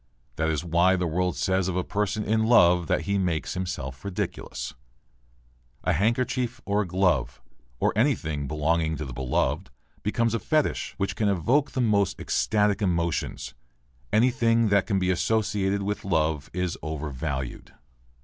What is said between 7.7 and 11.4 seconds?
or anything belonging to the beloved, becomes a fetich which can